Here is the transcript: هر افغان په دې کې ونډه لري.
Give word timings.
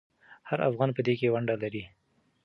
هر 0.49 0.59
افغان 0.69 0.89
په 0.95 1.01
دې 1.05 1.13
کې 1.19 1.31
ونډه 1.33 1.55
لري. 1.63 1.83